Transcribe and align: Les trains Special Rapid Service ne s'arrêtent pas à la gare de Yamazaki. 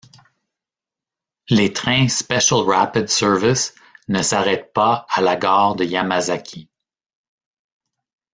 Les 1.51 1.71
trains 1.73 2.07
Special 2.07 2.61
Rapid 2.63 3.07
Service 3.07 3.75
ne 4.07 4.23
s'arrêtent 4.23 4.73
pas 4.73 5.05
à 5.13 5.21
la 5.21 5.35
gare 5.35 5.75
de 5.75 5.85
Yamazaki. 5.85 6.67